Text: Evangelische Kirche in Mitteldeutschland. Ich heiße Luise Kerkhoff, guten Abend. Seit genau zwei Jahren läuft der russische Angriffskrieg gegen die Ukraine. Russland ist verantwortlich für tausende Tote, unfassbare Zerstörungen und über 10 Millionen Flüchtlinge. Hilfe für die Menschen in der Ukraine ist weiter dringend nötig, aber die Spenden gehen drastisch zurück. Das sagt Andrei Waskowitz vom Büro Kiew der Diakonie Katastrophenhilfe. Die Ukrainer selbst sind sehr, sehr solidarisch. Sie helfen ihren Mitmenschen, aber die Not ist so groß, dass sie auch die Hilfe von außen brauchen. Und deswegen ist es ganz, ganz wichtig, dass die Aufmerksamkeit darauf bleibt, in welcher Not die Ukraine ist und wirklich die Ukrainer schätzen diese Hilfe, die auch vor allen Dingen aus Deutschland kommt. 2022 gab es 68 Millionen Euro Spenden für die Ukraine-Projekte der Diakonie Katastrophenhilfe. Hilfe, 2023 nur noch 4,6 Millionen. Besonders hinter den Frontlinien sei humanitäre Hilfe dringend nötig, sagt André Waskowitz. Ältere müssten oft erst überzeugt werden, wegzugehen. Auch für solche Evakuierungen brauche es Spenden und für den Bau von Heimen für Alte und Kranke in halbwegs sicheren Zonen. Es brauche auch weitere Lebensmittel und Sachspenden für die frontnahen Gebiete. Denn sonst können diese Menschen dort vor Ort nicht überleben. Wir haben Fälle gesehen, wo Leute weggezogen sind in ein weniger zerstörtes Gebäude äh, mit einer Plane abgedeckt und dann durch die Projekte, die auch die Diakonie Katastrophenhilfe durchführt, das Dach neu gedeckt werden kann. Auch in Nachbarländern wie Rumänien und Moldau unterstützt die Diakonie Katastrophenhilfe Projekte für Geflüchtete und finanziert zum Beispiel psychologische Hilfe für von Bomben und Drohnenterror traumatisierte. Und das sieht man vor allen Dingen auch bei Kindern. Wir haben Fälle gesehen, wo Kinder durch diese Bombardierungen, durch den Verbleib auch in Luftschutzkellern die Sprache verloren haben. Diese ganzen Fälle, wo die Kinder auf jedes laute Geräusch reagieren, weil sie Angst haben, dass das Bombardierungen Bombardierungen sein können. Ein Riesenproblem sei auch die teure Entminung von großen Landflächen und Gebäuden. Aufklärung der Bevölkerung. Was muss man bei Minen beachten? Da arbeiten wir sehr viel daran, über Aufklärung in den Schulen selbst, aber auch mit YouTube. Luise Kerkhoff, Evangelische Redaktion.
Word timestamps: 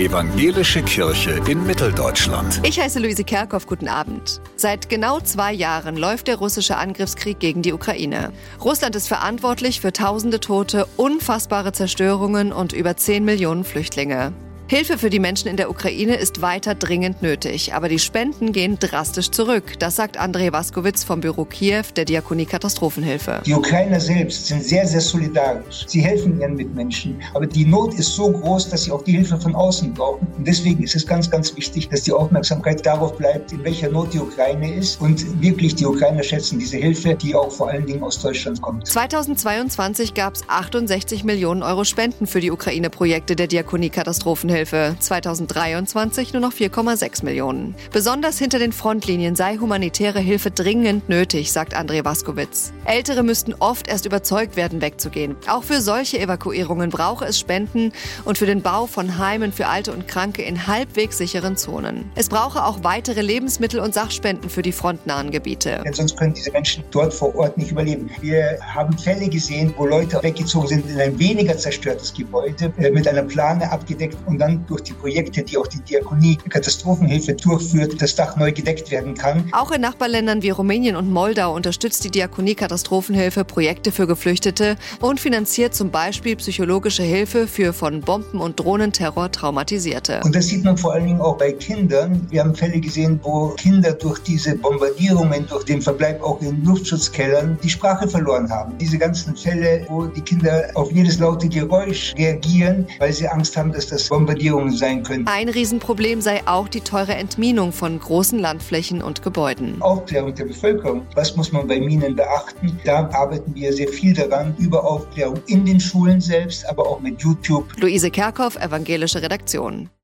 Evangelische 0.00 0.82
Kirche 0.82 1.40
in 1.46 1.64
Mitteldeutschland. 1.64 2.60
Ich 2.64 2.80
heiße 2.80 2.98
Luise 2.98 3.22
Kerkhoff, 3.22 3.68
guten 3.68 3.86
Abend. 3.86 4.40
Seit 4.56 4.88
genau 4.88 5.20
zwei 5.20 5.52
Jahren 5.52 5.96
läuft 5.96 6.26
der 6.26 6.36
russische 6.36 6.76
Angriffskrieg 6.76 7.38
gegen 7.38 7.62
die 7.62 7.72
Ukraine. 7.72 8.32
Russland 8.60 8.96
ist 8.96 9.06
verantwortlich 9.06 9.80
für 9.80 9.92
tausende 9.92 10.40
Tote, 10.40 10.88
unfassbare 10.96 11.70
Zerstörungen 11.70 12.52
und 12.52 12.72
über 12.72 12.96
10 12.96 13.24
Millionen 13.24 13.62
Flüchtlinge. 13.62 14.32
Hilfe 14.74 14.98
für 14.98 15.08
die 15.08 15.20
Menschen 15.20 15.46
in 15.46 15.56
der 15.56 15.70
Ukraine 15.70 16.16
ist 16.16 16.42
weiter 16.42 16.74
dringend 16.74 17.22
nötig, 17.22 17.74
aber 17.74 17.88
die 17.88 18.00
Spenden 18.00 18.50
gehen 18.50 18.76
drastisch 18.80 19.30
zurück. 19.30 19.78
Das 19.78 19.94
sagt 19.94 20.16
Andrei 20.16 20.50
Waskowitz 20.50 21.04
vom 21.04 21.20
Büro 21.20 21.44
Kiew 21.44 21.84
der 21.94 22.04
Diakonie 22.04 22.44
Katastrophenhilfe. 22.44 23.40
Die 23.46 23.54
Ukrainer 23.54 24.00
selbst 24.00 24.48
sind 24.48 24.64
sehr, 24.64 24.84
sehr 24.84 25.00
solidarisch. 25.00 25.84
Sie 25.86 26.00
helfen 26.00 26.40
ihren 26.40 26.56
Mitmenschen, 26.56 27.22
aber 27.34 27.46
die 27.46 27.64
Not 27.64 27.94
ist 27.94 28.16
so 28.16 28.32
groß, 28.32 28.68
dass 28.70 28.82
sie 28.82 28.90
auch 28.90 29.04
die 29.04 29.12
Hilfe 29.12 29.38
von 29.38 29.54
außen 29.54 29.94
brauchen. 29.94 30.26
Und 30.36 30.44
deswegen 30.44 30.82
ist 30.82 30.96
es 30.96 31.06
ganz, 31.06 31.30
ganz 31.30 31.56
wichtig, 31.56 31.88
dass 31.90 32.02
die 32.02 32.12
Aufmerksamkeit 32.12 32.84
darauf 32.84 33.16
bleibt, 33.16 33.52
in 33.52 33.62
welcher 33.62 33.90
Not 33.90 34.12
die 34.12 34.18
Ukraine 34.18 34.74
ist 34.74 35.00
und 35.00 35.40
wirklich 35.40 35.76
die 35.76 35.86
Ukrainer 35.86 36.24
schätzen 36.24 36.58
diese 36.58 36.78
Hilfe, 36.78 37.14
die 37.14 37.36
auch 37.36 37.52
vor 37.52 37.68
allen 37.68 37.86
Dingen 37.86 38.02
aus 38.02 38.20
Deutschland 38.20 38.60
kommt. 38.60 38.88
2022 38.88 40.14
gab 40.14 40.34
es 40.34 40.42
68 40.48 41.22
Millionen 41.22 41.62
Euro 41.62 41.84
Spenden 41.84 42.26
für 42.26 42.40
die 42.40 42.50
Ukraine-Projekte 42.50 43.36
der 43.36 43.46
Diakonie 43.46 43.90
Katastrophenhilfe. 43.90 44.63
Hilfe, 44.64 44.96
2023 44.98 46.32
nur 46.32 46.40
noch 46.40 46.54
4,6 46.54 47.22
Millionen. 47.22 47.74
Besonders 47.92 48.38
hinter 48.38 48.58
den 48.58 48.72
Frontlinien 48.72 49.36
sei 49.36 49.58
humanitäre 49.58 50.20
Hilfe 50.20 50.50
dringend 50.50 51.06
nötig, 51.10 51.52
sagt 51.52 51.76
André 51.76 52.02
Waskowitz. 52.02 52.72
Ältere 52.86 53.22
müssten 53.22 53.52
oft 53.58 53.88
erst 53.88 54.06
überzeugt 54.06 54.56
werden, 54.56 54.80
wegzugehen. 54.80 55.36
Auch 55.48 55.64
für 55.64 55.82
solche 55.82 56.18
Evakuierungen 56.18 56.88
brauche 56.88 57.26
es 57.26 57.38
Spenden 57.38 57.92
und 58.24 58.38
für 58.38 58.46
den 58.46 58.62
Bau 58.62 58.86
von 58.86 59.18
Heimen 59.18 59.52
für 59.52 59.66
Alte 59.66 59.92
und 59.92 60.08
Kranke 60.08 60.40
in 60.40 60.66
halbwegs 60.66 61.18
sicheren 61.18 61.58
Zonen. 61.58 62.10
Es 62.14 62.30
brauche 62.30 62.64
auch 62.64 62.82
weitere 62.82 63.20
Lebensmittel 63.20 63.80
und 63.80 63.92
Sachspenden 63.92 64.48
für 64.48 64.62
die 64.62 64.72
frontnahen 64.72 65.30
Gebiete. 65.30 65.82
Denn 65.84 65.92
sonst 65.92 66.16
können 66.16 66.32
diese 66.32 66.50
Menschen 66.52 66.84
dort 66.90 67.12
vor 67.12 67.34
Ort 67.36 67.58
nicht 67.58 67.70
überleben. 67.70 68.08
Wir 68.22 68.58
haben 68.62 68.96
Fälle 68.96 69.28
gesehen, 69.28 69.74
wo 69.76 69.84
Leute 69.84 70.22
weggezogen 70.22 70.68
sind 70.68 70.88
in 70.88 70.98
ein 70.98 71.18
weniger 71.18 71.54
zerstörtes 71.58 72.14
Gebäude 72.14 72.72
äh, 72.78 72.90
mit 72.90 73.06
einer 73.06 73.24
Plane 73.24 73.70
abgedeckt 73.70 74.16
und 74.24 74.38
dann 74.44 74.64
durch 74.66 74.82
die 74.82 74.92
Projekte, 74.92 75.42
die 75.42 75.56
auch 75.56 75.66
die 75.66 75.80
Diakonie 75.80 76.36
Katastrophenhilfe 76.48 77.34
durchführt, 77.34 78.00
das 78.00 78.14
Dach 78.14 78.36
neu 78.36 78.52
gedeckt 78.52 78.90
werden 78.90 79.14
kann. 79.14 79.48
Auch 79.52 79.70
in 79.70 79.80
Nachbarländern 79.80 80.42
wie 80.42 80.50
Rumänien 80.50 80.96
und 80.96 81.10
Moldau 81.10 81.54
unterstützt 81.54 82.04
die 82.04 82.10
Diakonie 82.10 82.54
Katastrophenhilfe 82.54 83.44
Projekte 83.44 83.92
für 83.92 84.06
Geflüchtete 84.06 84.76
und 85.00 85.20
finanziert 85.20 85.74
zum 85.74 85.90
Beispiel 85.90 86.36
psychologische 86.36 87.02
Hilfe 87.02 87.46
für 87.46 87.72
von 87.72 88.00
Bomben 88.00 88.40
und 88.40 88.60
Drohnenterror 88.60 89.30
traumatisierte. 89.30 90.20
Und 90.24 90.34
das 90.34 90.46
sieht 90.46 90.64
man 90.64 90.76
vor 90.76 90.92
allen 90.92 91.06
Dingen 91.06 91.20
auch 91.20 91.36
bei 91.38 91.52
Kindern. 91.52 92.26
Wir 92.30 92.40
haben 92.40 92.54
Fälle 92.54 92.80
gesehen, 92.80 93.20
wo 93.22 93.48
Kinder 93.50 93.92
durch 93.92 94.18
diese 94.20 94.56
Bombardierungen, 94.56 95.46
durch 95.46 95.64
den 95.64 95.80
Verbleib 95.80 96.22
auch 96.22 96.40
in 96.42 96.64
Luftschutzkellern 96.64 97.58
die 97.62 97.70
Sprache 97.70 98.08
verloren 98.08 98.50
haben. 98.50 98.76
Diese 98.78 98.98
ganzen 98.98 99.36
Fälle, 99.36 99.86
wo 99.88 100.04
die 100.04 100.20
Kinder 100.20 100.68
auf 100.74 100.92
jedes 100.92 101.18
laute 101.18 101.48
Geräusch 101.48 102.14
reagieren, 102.16 102.86
weil 102.98 103.12
sie 103.12 103.26
Angst 103.28 103.56
haben, 103.56 103.72
dass 103.72 103.86
das 103.86 104.08
Bombardierungen 104.08 104.33
Bombardierungen 104.34 104.76
sein 104.76 105.02
können. 105.02 105.26
Ein 105.26 105.48
Riesenproblem 105.48 106.20
sei 106.20 106.42
auch 106.46 106.68
die 106.68 106.80
teure 106.80 107.14
Entminung 107.14 107.72
von 107.72 107.98
großen 107.98 108.38
Landflächen 108.38 109.02
und 109.02 109.22
Gebäuden. 109.22 109.80
Aufklärung 109.80 110.34
der 110.34 110.44
Bevölkerung. 110.44 111.06
Was 111.14 111.36
muss 111.36 111.52
man 111.52 111.66
bei 111.66 111.80
Minen 111.80 112.16
beachten? 112.16 112.78
Da 112.84 113.08
arbeiten 113.10 113.54
wir 113.54 113.72
sehr 113.72 113.88
viel 113.88 114.14
daran, 114.14 114.54
über 114.58 114.84
Aufklärung 114.84 115.40
in 115.46 115.64
den 115.64 115.80
Schulen 115.80 116.20
selbst, 116.20 116.68
aber 116.68 116.86
auch 116.86 117.00
mit 117.00 117.20
YouTube. 117.20 117.66
Luise 117.78 118.10
Kerkhoff, 118.10 118.56
Evangelische 118.56 119.22
Redaktion. 119.22 119.88